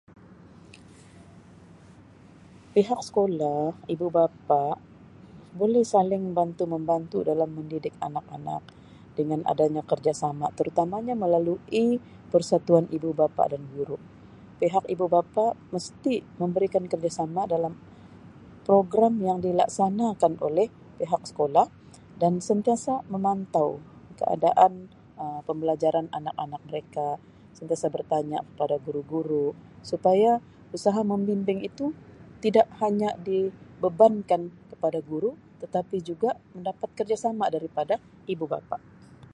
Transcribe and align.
pihak 2.73 2.99
sekolah 3.07 3.63
ibu 3.93 4.07
bapa 4.17 4.63
boleh 5.59 5.83
saling 5.93 6.23
bantu 6.37 6.63
membantu 6.73 7.17
dalam 7.29 7.49
mendidik 7.57 7.95
anak-anak 8.07 8.63
dengan 9.17 9.39
adanya 9.51 9.81
kerjasama 9.91 10.45
terutamanya 10.57 11.13
melalui 11.23 11.85
persatuan 12.31 12.85
ibu 12.97 13.09
bapa 13.21 13.43
dan 13.53 13.61
guru 13.75 13.97
pihak 14.61 14.83
ibu 14.93 15.05
bapa 15.15 15.45
mesti 15.73 16.13
memberikan 16.41 16.83
kerjasama 16.91 17.41
dalam 17.53 17.73
program 18.67 19.13
yang 19.29 19.37
dilaksanakan 19.47 20.33
oleh 20.47 20.67
pihak 20.99 21.21
sekolah 21.29 21.67
dan 22.21 22.33
sentiasa 22.49 22.93
memantau 23.13 23.69
keadaan 24.19 24.73
Um 24.97 24.99
pembelajaran 25.47 26.07
anak-anak 26.17 26.61
mereka, 26.67 27.07
sentiasa 27.57 27.85
bertanya 27.95 28.39
kepada 28.49 28.75
guru-guru 28.85 29.47
supaya 29.89 30.33
usaha 30.75 30.97
membimbing 31.11 31.59
itu 31.67 31.85
tidak 32.43 32.65
hanya 32.81 33.11
dibebankan 33.27 34.41
kepada 34.73 34.97
guru 35.09 35.31
tetapi 35.61 35.97
juga 36.09 36.31
mendapat 36.57 36.89
kerjasama 36.97 37.45
daripada 37.55 37.95
ibu 38.33 38.45
bapa. 38.53 38.77